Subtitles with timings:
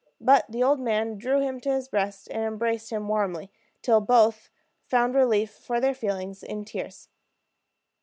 [0.19, 3.51] But the old man drew him to his breast and embraced him warmly,
[3.83, 4.49] till both
[4.87, 7.07] found relief for their feelings in tears.